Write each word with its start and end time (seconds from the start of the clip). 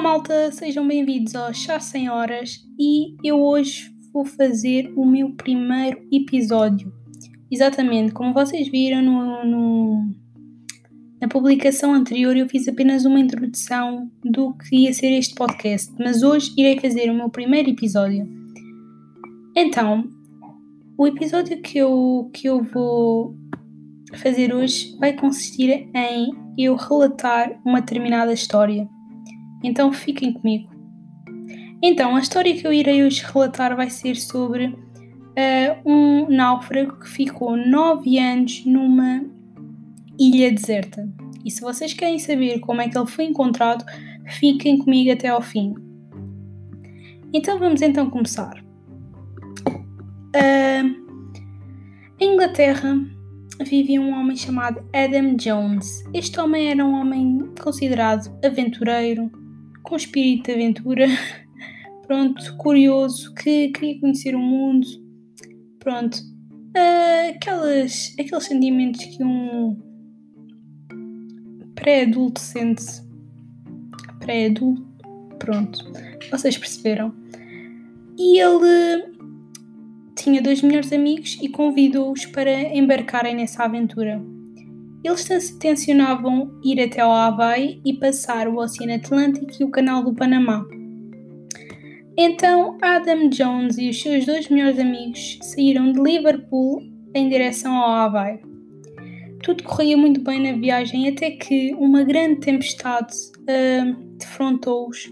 malta, 0.00 0.50
sejam 0.50 0.88
bem-vindos 0.88 1.34
ao 1.34 1.52
Chá 1.52 1.78
Sem 1.78 2.08
Horas 2.08 2.66
e 2.78 3.14
eu 3.22 3.38
hoje 3.38 3.94
vou 4.10 4.24
fazer 4.24 4.90
o 4.96 5.04
meu 5.04 5.32
primeiro 5.32 6.00
episódio. 6.10 6.90
Exatamente, 7.50 8.10
como 8.12 8.32
vocês 8.32 8.66
viram 8.68 9.02
no, 9.02 9.44
no, 9.44 10.14
na 11.20 11.28
publicação 11.28 11.92
anterior, 11.92 12.34
eu 12.34 12.48
fiz 12.48 12.66
apenas 12.66 13.04
uma 13.04 13.20
introdução 13.20 14.10
do 14.24 14.54
que 14.54 14.74
ia 14.74 14.92
ser 14.94 15.12
este 15.12 15.34
podcast, 15.34 15.92
mas 15.98 16.22
hoje 16.22 16.54
irei 16.56 16.80
fazer 16.80 17.10
o 17.10 17.14
meu 17.14 17.28
primeiro 17.28 17.68
episódio. 17.68 18.26
Então, 19.54 20.08
o 20.96 21.06
episódio 21.06 21.60
que 21.60 21.76
eu, 21.76 22.30
que 22.32 22.48
eu 22.48 22.62
vou 22.62 23.36
fazer 24.14 24.54
hoje 24.54 24.96
vai 24.98 25.12
consistir 25.12 25.90
em 25.94 26.30
eu 26.56 26.74
relatar 26.74 27.60
uma 27.66 27.80
determinada 27.80 28.32
história. 28.32 28.88
Então 29.62 29.92
fiquem 29.92 30.32
comigo. 30.32 30.70
Então, 31.82 32.14
a 32.14 32.20
história 32.20 32.54
que 32.54 32.66
eu 32.66 32.72
irei 32.72 33.02
hoje 33.02 33.24
relatar 33.24 33.74
vai 33.74 33.88
ser 33.88 34.14
sobre 34.14 34.66
uh, 34.66 35.90
um 35.90 36.28
náufrago 36.28 36.98
que 37.00 37.08
ficou 37.08 37.56
nove 37.56 38.18
anos 38.18 38.64
numa 38.66 39.24
ilha 40.18 40.52
deserta. 40.52 41.08
E 41.42 41.50
se 41.50 41.62
vocês 41.62 41.94
querem 41.94 42.18
saber 42.18 42.60
como 42.60 42.82
é 42.82 42.88
que 42.88 42.98
ele 42.98 43.06
foi 43.06 43.24
encontrado, 43.24 43.82
fiquem 44.26 44.76
comigo 44.76 45.10
até 45.10 45.28
ao 45.28 45.40
fim. 45.40 45.74
Então 47.32 47.58
vamos 47.58 47.80
então 47.80 48.10
começar. 48.10 48.62
Uh, 50.36 51.00
em 52.20 52.34
Inglaterra 52.34 52.94
vivia 53.64 54.00
um 54.00 54.12
homem 54.12 54.36
chamado 54.36 54.84
Adam 54.92 55.34
Jones. 55.36 56.04
Este 56.12 56.38
homem 56.38 56.70
era 56.70 56.84
um 56.84 56.92
homem 56.92 57.50
considerado 57.58 58.30
aventureiro, 58.44 59.30
com 59.82 59.96
espírito 59.96 60.46
de 60.46 60.52
aventura, 60.52 61.06
pronto, 62.06 62.56
curioso, 62.56 63.34
que 63.34 63.68
queria 63.68 64.00
conhecer 64.00 64.34
o 64.34 64.38
mundo, 64.38 64.86
pronto, 65.78 66.16
uh, 66.16 67.34
aquelas, 67.34 68.14
aqueles 68.18 68.44
sentimentos 68.44 69.04
que 69.04 69.22
um 69.22 69.76
pré-adulto 71.74 72.40
sente, 72.40 72.84
pré-adulto, 74.18 74.86
pronto, 75.38 75.78
vocês 76.30 76.56
perceberam. 76.58 77.14
E 78.18 78.38
ele 78.38 79.10
tinha 80.14 80.42
dois 80.42 80.60
melhores 80.60 80.92
amigos 80.92 81.38
e 81.40 81.48
convidou-os 81.48 82.26
para 82.26 82.76
embarcarem 82.76 83.34
nessa 83.34 83.64
aventura. 83.64 84.20
Eles 85.02 85.50
tencionavam 85.58 86.60
ir 86.62 86.80
até 86.80 87.00
ao 87.00 87.10
Havaí 87.10 87.80
e 87.84 87.94
passar 87.94 88.48
o 88.48 88.58
Oceano 88.58 88.94
Atlântico 88.94 89.50
e 89.58 89.64
o 89.64 89.70
Canal 89.70 90.04
do 90.04 90.14
Panamá. 90.14 90.66
Então 92.16 92.76
Adam 92.82 93.30
Jones 93.30 93.78
e 93.78 93.88
os 93.88 94.00
seus 94.00 94.26
dois 94.26 94.48
melhores 94.48 94.78
amigos 94.78 95.38
saíram 95.42 95.90
de 95.92 96.00
Liverpool 96.00 96.82
em 97.14 97.28
direção 97.28 97.74
ao 97.74 97.90
Havaí. 97.92 98.40
Tudo 99.42 99.64
corria 99.64 99.96
muito 99.96 100.20
bem 100.20 100.40
na 100.40 100.58
viagem 100.58 101.08
até 101.08 101.30
que 101.30 101.74
uma 101.76 102.04
grande 102.04 102.40
tempestade 102.40 103.14
uh, 103.38 104.16
defrontou-os 104.18 105.10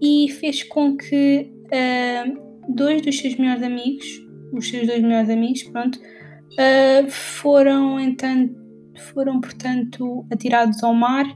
e 0.00 0.30
fez 0.30 0.62
com 0.62 0.96
que 0.96 1.50
uh, 1.66 2.72
dois 2.72 3.02
dos 3.02 3.18
seus 3.18 3.34
melhores 3.34 3.64
amigos, 3.64 4.06
os 4.52 4.68
seus 4.68 4.86
dois 4.86 5.02
melhores 5.02 5.28
amigos, 5.28 5.64
pronto, 5.64 5.98
uh, 5.98 7.10
foram 7.10 7.98
então 7.98 8.61
foram, 8.98 9.40
portanto, 9.40 10.26
atirados 10.30 10.82
ao 10.82 10.94
mar 10.94 11.26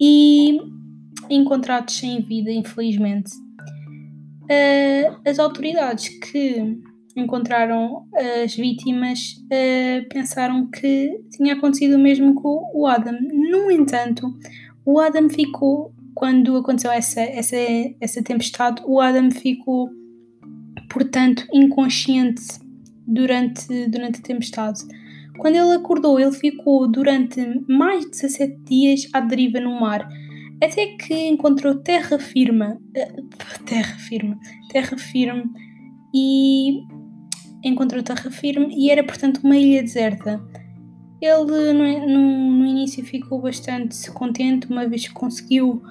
e 0.00 0.58
encontrados 1.30 1.94
sem 1.94 2.20
vida, 2.20 2.50
infelizmente. 2.50 3.30
Uh, 4.44 5.20
as 5.26 5.38
autoridades 5.38 6.08
que 6.08 6.78
encontraram 7.14 8.06
as 8.42 8.54
vítimas 8.54 9.34
uh, 9.44 10.08
pensaram 10.08 10.70
que 10.70 11.20
tinha 11.30 11.54
acontecido 11.54 11.96
o 11.96 11.98
mesmo 11.98 12.34
com 12.34 12.70
o 12.74 12.86
Adam. 12.86 13.18
No 13.32 13.70
entanto, 13.70 14.26
o 14.84 14.98
Adam 14.98 15.28
ficou, 15.28 15.92
quando 16.14 16.56
aconteceu 16.56 16.90
essa, 16.90 17.20
essa, 17.20 17.56
essa 18.00 18.22
tempestade, 18.22 18.82
o 18.86 19.00
Adam 19.00 19.30
ficou, 19.30 19.90
portanto, 20.88 21.46
inconsciente 21.52 22.42
durante, 23.06 23.86
durante 23.88 24.20
a 24.20 24.22
tempestade. 24.22 24.80
Quando 25.38 25.54
ele 25.54 25.74
acordou, 25.74 26.18
ele 26.18 26.32
ficou 26.32 26.88
durante 26.88 27.40
mais 27.68 28.04
de 28.04 28.10
17 28.10 28.56
dias 28.64 29.08
à 29.12 29.20
deriva 29.20 29.60
no 29.60 29.80
mar, 29.80 30.08
até 30.62 30.86
que 30.96 31.14
encontrou 31.28 31.76
terra 31.76 32.18
firme, 32.18 32.66
uh, 32.66 33.64
terra 33.64 33.96
firme, 33.98 34.36
terra 34.70 34.98
firme 34.98 35.44
e 36.14 36.82
encontrou 37.64 38.02
terra 38.02 38.30
firme 38.30 38.74
e 38.76 38.90
era 38.90 39.04
portanto 39.04 39.40
uma 39.44 39.56
ilha 39.56 39.82
deserta. 39.82 40.42
Ele 41.20 41.72
no, 41.72 42.06
no, 42.06 42.50
no 42.58 42.66
início 42.66 43.04
ficou 43.04 43.40
bastante 43.40 44.10
contente, 44.12 44.68
uma 44.68 44.86
vez 44.86 45.08
que 45.08 45.14
conseguiu 45.14 45.82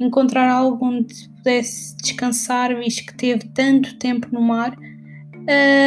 encontrar 0.00 0.48
algo 0.50 0.84
onde 0.86 1.28
pudesse 1.36 1.96
descansar, 1.96 2.76
visto 2.76 3.06
que 3.06 3.14
teve 3.14 3.48
tanto 3.48 3.96
tempo 3.98 4.28
no 4.32 4.40
mar. 4.40 4.76
Uh, 4.76 5.83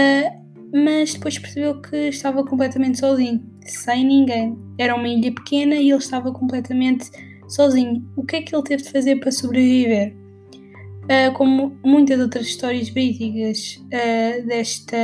mas 0.74 1.14
depois 1.14 1.38
percebeu 1.40 1.82
que 1.82 1.96
estava 2.10 2.44
completamente 2.44 3.00
sozinho, 3.00 3.44
sem 3.66 4.06
ninguém. 4.06 4.58
Era 4.78 4.96
uma 4.96 5.08
ilha 5.08 5.34
pequena 5.34 5.76
e 5.76 5.90
ele 5.90 5.98
estava 5.98 6.32
completamente 6.32 7.10
sozinho. 7.48 8.06
O 8.16 8.26
que 8.26 8.38
é 8.38 8.42
que 8.42 8.56
ele 8.56 8.64
teve 8.64 8.84
de 8.84 8.92
fazer 8.92 9.16
para 9.18 9.32
sobreviver? 9.32 10.14
Uh, 11.04 11.34
como 11.36 11.78
muitas 11.86 12.20
outras 12.20 12.48
histórias 12.48 12.90
verídicas 12.90 13.82
uh, 13.86 14.46
desta 14.46 14.98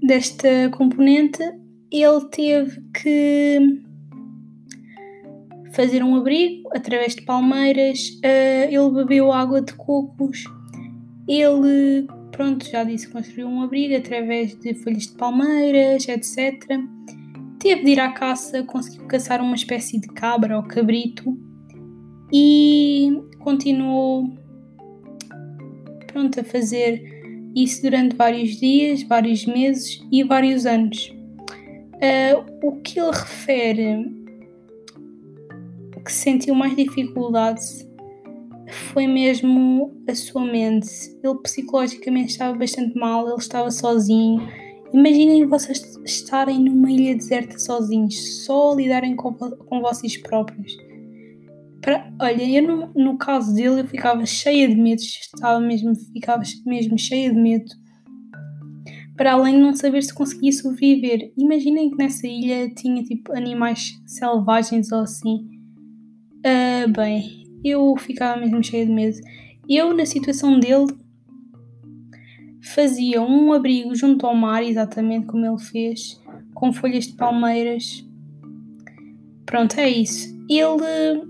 desta 0.00 0.70
componente, 0.70 1.42
ele 1.90 2.28
teve 2.30 2.80
que 2.92 3.82
fazer 5.72 6.02
um 6.02 6.16
abrigo 6.16 6.68
através 6.74 7.14
de 7.14 7.22
palmeiras, 7.22 8.10
uh, 8.24 8.68
ele 8.68 8.90
bebeu 8.92 9.32
água 9.32 9.60
de 9.60 9.72
cocos 9.74 10.44
ele, 11.28 12.06
pronto, 12.30 12.68
já 12.68 12.84
disse 12.84 13.08
construiu 13.08 13.48
um 13.48 13.62
abrigo 13.62 13.96
através 13.96 14.54
de 14.54 14.74
folhas 14.74 15.06
de 15.06 15.12
palmeiras, 15.14 16.08
etc. 16.08 16.64
Teve 17.58 17.84
de 17.84 17.90
ir 17.90 18.00
à 18.00 18.10
caça, 18.12 18.62
conseguiu 18.64 19.06
caçar 19.06 19.40
uma 19.40 19.54
espécie 19.54 20.00
de 20.00 20.08
cabra 20.08 20.56
ou 20.56 20.62
cabrito 20.62 21.38
e 22.32 23.22
continuou 23.38 24.30
pronto 26.08 26.40
a 26.40 26.44
fazer 26.44 27.02
isso 27.54 27.82
durante 27.82 28.16
vários 28.16 28.58
dias, 28.58 29.02
vários 29.02 29.46
meses 29.46 30.02
e 30.10 30.24
vários 30.24 30.66
anos. 30.66 31.14
Uh, 31.94 32.66
o 32.66 32.80
que 32.80 32.98
ele 32.98 33.10
refere 33.10 34.22
que 36.04 36.12
sentiu 36.12 36.54
mais 36.54 36.74
dificuldade 36.76 37.60
foi 38.72 39.06
mesmo 39.06 40.02
a 40.08 40.14
sua 40.14 40.44
mente. 40.44 40.88
Ele 41.22 41.38
psicologicamente 41.42 42.32
estava 42.32 42.56
bastante 42.56 42.96
mal, 42.98 43.28
ele 43.28 43.36
estava 43.38 43.70
sozinho. 43.70 44.48
Imaginem 44.92 45.46
vocês 45.46 45.80
estarem 46.04 46.58
numa 46.58 46.90
ilha 46.90 47.14
deserta 47.14 47.58
sozinhos, 47.58 48.44
só 48.44 48.74
lidarem 48.74 49.16
com, 49.16 49.32
com 49.32 49.80
vocês 49.80 50.16
próprios. 50.16 50.76
Para, 51.80 52.12
olha, 52.20 52.42
eu 52.42 52.62
no, 52.62 52.92
no, 52.94 53.18
caso 53.18 53.54
dele 53.54 53.80
eu 53.80 53.88
ficava 53.88 54.24
cheia 54.24 54.68
de 54.68 54.76
medo, 54.76 55.00
estava 55.00 55.58
mesmo, 55.60 55.94
ficava 56.12 56.42
mesmo 56.66 56.98
cheia 56.98 57.32
de 57.32 57.40
medo. 57.40 57.70
Para 59.16 59.32
além 59.32 59.56
de 59.56 59.62
não 59.62 59.74
saber 59.74 60.02
se 60.02 60.14
conseguia 60.14 60.52
sobreviver. 60.52 61.32
Imaginem 61.36 61.90
que 61.90 61.96
nessa 61.96 62.26
ilha 62.26 62.68
tinha 62.74 63.02
tipo 63.02 63.36
animais 63.36 63.92
selvagens 64.06 64.92
ou 64.92 65.00
assim. 65.00 65.48
Uh, 66.44 66.90
bem, 66.92 67.41
eu 67.64 67.94
ficava 67.96 68.40
mesmo 68.40 68.62
cheia 68.62 68.86
de 68.86 68.92
medo. 68.92 69.18
Eu, 69.68 69.94
na 69.94 70.04
situação 70.04 70.58
dele, 70.58 70.86
fazia 72.74 73.20
um 73.20 73.52
abrigo 73.52 73.94
junto 73.94 74.26
ao 74.26 74.34
mar, 74.34 74.62
exatamente 74.62 75.26
como 75.26 75.44
ele 75.44 75.58
fez, 75.58 76.20
com 76.54 76.72
folhas 76.72 77.06
de 77.06 77.14
palmeiras. 77.14 78.04
Pronto, 79.46 79.78
é 79.78 79.88
isso. 79.88 80.32
Ele 80.48 81.22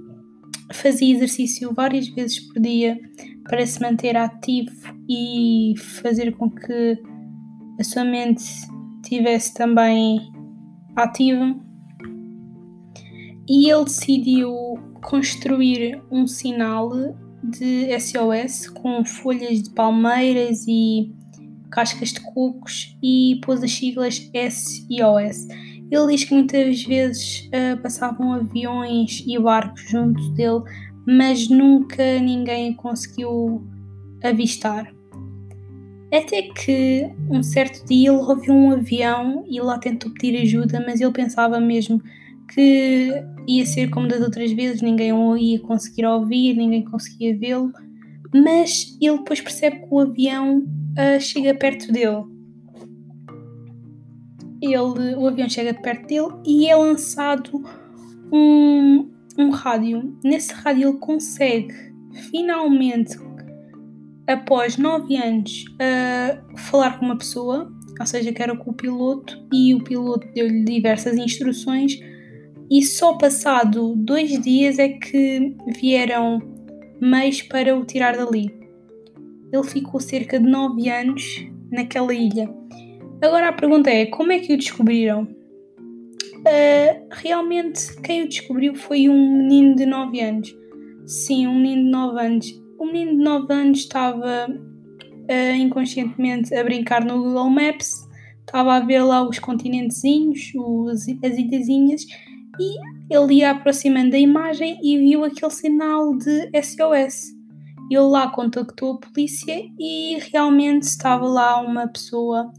fazia 0.73 1.15
exercício 1.15 1.73
várias 1.73 2.09
vezes 2.09 2.41
por 2.41 2.61
dia 2.61 2.99
para 3.45 3.67
se 3.67 3.81
manter 3.81 4.17
ativo 4.17 4.73
e 5.09 5.75
fazer 5.77 6.33
com 6.33 6.51
que 6.51 6.99
a 7.79 7.85
sua 7.85 8.05
mente 8.05 8.45
estivesse 9.03 9.55
também 9.55 10.21
ativa. 10.97 11.55
E 13.49 13.69
ele 13.71 13.85
decidiu 13.85 14.53
construir 15.03 16.01
um 16.11 16.27
sinal 16.27 16.91
de 17.43 17.89
SOS 17.99 18.69
com 18.69 19.05
folhas 19.05 19.63
de 19.63 19.71
palmeiras 19.71 20.65
e 20.67 21.13
cascas 21.71 22.11
de 22.11 22.21
cocos 22.21 22.97
e 23.03 23.41
pôs 23.45 23.63
as 23.63 23.73
siglas 23.73 24.31
SOS. 24.33 25.49
Ele 25.91 26.07
diz 26.09 26.25
que 26.25 26.35
muitas 26.35 26.83
vezes 26.85 27.49
uh, 27.49 27.83
passavam 27.83 28.33
aviões 28.33 29.23
e 29.27 29.39
barcos 29.39 29.83
junto 29.91 30.31
dele, 30.31 30.63
mas 31.07 31.49
nunca 31.49 32.19
ninguém 32.21 32.73
conseguiu 32.75 33.67
avistar. 34.23 34.91
Até 36.13 36.43
que 36.43 37.11
um 37.29 37.43
certo 37.43 37.87
dia 37.87 38.11
ele 38.11 38.19
ouviu 38.19 38.55
um 38.55 38.73
avião 38.73 39.45
e 39.49 39.61
lá 39.61 39.79
tentou 39.79 40.13
pedir 40.13 40.43
ajuda, 40.43 40.83
mas 40.87 41.01
ele 41.01 41.13
pensava 41.13 41.59
mesmo 41.59 42.03
que 42.55 43.25
ia 43.47 43.67
ser 43.67 43.91
como 43.91 44.09
das 44.09 44.21
outras 44.21 44.53
vezes, 44.53 44.83
ninguém 44.83 45.13
o 45.13 45.37
ia 45.37 45.61
conseguir 45.61 46.05
ouvir, 46.07 46.55
ninguém 46.55 46.85
conseguia 46.85 47.37
vê-lo, 47.37 47.73
mas 48.35 48.97
ele 49.01 49.19
depois 49.19 49.41
percebe 49.41 49.81
que 49.81 49.89
o 49.91 50.01
avião 50.01 50.59
uh, 50.59 51.21
chega 51.21 51.55
perto 51.55 51.91
dele. 51.93 52.25
Ele, 54.61 55.15
o 55.17 55.27
avião 55.27 55.49
chega 55.49 55.75
perto 55.75 56.07
dele 56.07 56.29
e 56.47 56.69
é 56.69 56.77
lançado 56.77 57.63
um, 58.33 59.11
um 59.39 59.51
rádio. 59.51 60.17
Nesse 60.23 60.53
rádio 60.55 60.91
ele 60.91 60.99
consegue 60.99 61.93
finalmente, 62.31 63.19
após 64.27 64.77
nove 64.77 65.17
anos, 65.17 65.65
uh, 65.75 66.59
falar 66.59 66.99
com 66.99 67.07
uma 67.07 67.17
pessoa, 67.17 67.73
ou 67.99 68.07
seja, 68.07 68.33
que 68.33 68.43
era 68.43 68.57
com 68.57 68.71
o 68.71 68.75
piloto, 68.75 69.43
e 69.53 69.75
o 69.75 69.83
piloto 69.83 70.27
deu-lhe 70.35 70.65
diversas 70.65 71.17
instruções 71.17 71.99
e 72.73 72.83
só 72.83 73.19
passado 73.19 73.95
dois 73.95 74.31
dias 74.41 74.79
é 74.79 74.89
que 74.89 75.55
vieram 75.79 76.41
meios 76.99 77.43
para 77.43 77.77
o 77.77 77.85
tirar 77.85 78.17
dali. 78.17 78.51
Ele 79.53 79.65
ficou 79.65 80.01
cerca 80.01 80.41
de 80.41 80.49
nove 80.49 80.89
anos 80.89 81.23
naquela 81.71 82.15
ilha. 82.15 82.49
Agora 83.21 83.51
a 83.51 83.53
pergunta 83.53 83.91
é: 83.91 84.07
como 84.07 84.33
é 84.33 84.39
que 84.39 84.55
o 84.55 84.57
descobriram? 84.57 85.25
Uh, 85.25 87.07
realmente, 87.11 87.95
quem 88.01 88.23
o 88.23 88.29
descobriu 88.29 88.75
foi 88.75 89.07
um 89.07 89.37
menino 89.37 89.77
de 89.77 89.85
9 89.85 90.21
anos. 90.21 90.57
Sim, 91.07 91.47
um 91.47 91.61
menino 91.61 91.85
de 91.85 91.91
9 91.91 92.21
anos. 92.21 92.63
O 92.79 92.87
menino 92.87 93.19
de 93.19 93.23
9 93.23 93.53
anos 93.53 93.79
estava 93.81 94.49
uh, 94.49 95.57
inconscientemente 95.57 96.55
a 96.55 96.65
brincar 96.65 97.05
no 97.05 97.23
Google 97.23 97.51
Maps, 97.51 98.09
estava 98.41 98.77
a 98.77 98.81
ver 98.81 99.03
lá 99.03 99.23
os 99.23 99.39
continentezinhos, 99.39 100.53
os, 100.57 101.07
as 101.23 101.37
ilhazinhas, 101.37 102.07
e 102.59 103.15
ele 103.15 103.35
ia 103.35 103.51
aproximando 103.51 104.11
da 104.11 104.19
imagem 104.19 104.79
e 104.83 104.99
viu 104.99 105.25
aquele 105.25 105.51
sinal 105.51 106.17
de 106.17 106.51
SOS. 106.63 107.33
Ele 107.91 108.01
lá 108.01 108.31
contactou 108.31 108.95
a 108.95 108.99
polícia 108.99 109.63
e 109.79 110.19
realmente 110.33 110.85
estava 110.85 111.27
lá 111.27 111.61
uma 111.61 111.89
pessoa 111.89 112.53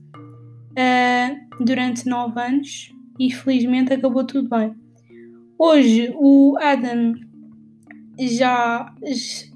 uh, 0.72 1.64
durante 1.64 2.08
nove 2.08 2.40
anos 2.40 2.94
e 3.20 3.32
felizmente 3.32 3.94
acabou 3.94 4.26
tudo 4.26 4.50
bem. 4.50 4.76
Hoje 5.58 6.14
o 6.16 6.58
Adam 6.60 7.16
já 8.20 8.94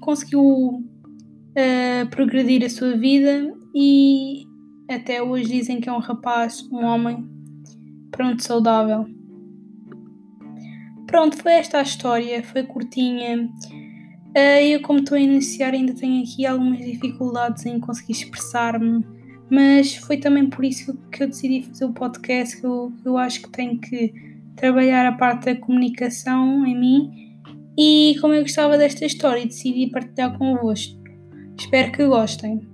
conseguiu 0.00 0.42
uh, 0.44 2.08
progredir 2.10 2.64
a 2.64 2.70
sua 2.70 2.96
vida 2.96 3.54
e 3.74 4.44
até 4.88 5.22
hoje 5.22 5.52
dizem 5.52 5.80
que 5.80 5.88
é 5.88 5.92
um 5.92 5.98
rapaz, 5.98 6.66
um 6.72 6.84
homem 6.84 7.28
pronto, 8.10 8.42
saudável. 8.42 9.17
Pronto, 11.08 11.38
foi 11.38 11.52
esta 11.52 11.78
a 11.78 11.82
história, 11.82 12.42
foi 12.42 12.62
curtinha. 12.64 13.48
Uh, 14.36 14.60
eu, 14.62 14.82
como 14.82 14.98
estou 14.98 15.16
a 15.16 15.20
iniciar, 15.20 15.72
ainda 15.72 15.94
tenho 15.94 16.22
aqui 16.22 16.44
algumas 16.44 16.84
dificuldades 16.84 17.64
em 17.64 17.80
conseguir 17.80 18.12
expressar-me, 18.12 19.02
mas 19.50 19.96
foi 19.96 20.18
também 20.18 20.50
por 20.50 20.66
isso 20.66 20.94
que 21.10 21.22
eu 21.22 21.28
decidi 21.28 21.62
fazer 21.62 21.86
o 21.86 21.94
podcast. 21.94 22.60
Que 22.60 22.66
eu, 22.66 22.92
eu 23.06 23.16
acho 23.16 23.40
que 23.40 23.48
tenho 23.48 23.80
que 23.80 24.12
trabalhar 24.54 25.06
a 25.06 25.12
parte 25.12 25.46
da 25.46 25.56
comunicação 25.56 26.66
em 26.66 26.78
mim. 26.78 27.10
E 27.78 28.16
como 28.20 28.34
eu 28.34 28.42
gostava 28.42 28.76
desta 28.76 29.06
história, 29.06 29.46
decidi 29.46 29.90
partilhar 29.90 30.36
convosco. 30.36 30.94
Espero 31.58 31.90
que 31.90 32.06
gostem. 32.06 32.67